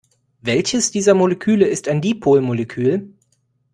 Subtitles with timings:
[0.41, 3.13] Welches dieser Moleküle ist ein Dipolmolekül?